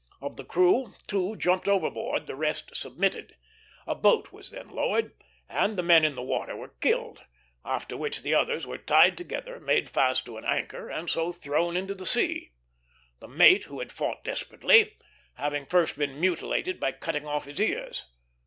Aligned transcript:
Of 0.19 0.35
the 0.35 0.43
crew, 0.43 0.95
two 1.05 1.35
jumped 1.35 1.67
overboard; 1.67 2.25
the 2.25 2.35
rest 2.35 2.75
submitted. 2.75 3.35
A 3.85 3.93
boat 3.93 4.31
was 4.31 4.49
then 4.49 4.67
lowered, 4.69 5.13
and 5.47 5.77
the 5.77 5.83
men 5.83 6.03
in 6.03 6.15
the 6.15 6.23
water 6.23 6.55
were 6.55 6.73
killed; 6.81 7.21
after 7.63 7.95
which 7.95 8.23
the 8.23 8.33
others 8.33 8.65
were 8.65 8.79
tied 8.79 9.15
together, 9.15 9.59
made 9.59 9.91
fast 9.91 10.25
to 10.25 10.37
an 10.37 10.43
anchor, 10.43 10.89
and 10.89 11.07
so 11.07 11.31
thrown 11.31 11.77
into 11.77 11.93
the 11.93 12.07
sea, 12.07 12.49
the 13.19 13.27
mate, 13.27 13.65
who 13.65 13.77
had 13.77 13.91
fought 13.91 14.23
desperately, 14.23 14.97
having 15.35 15.67
first 15.67 15.95
been 15.99 16.19
mutilated 16.19 16.79
by 16.79 16.93
cutting 16.93 17.27
off 17.27 17.45
his 17.45 17.59
ears. 17.61 18.05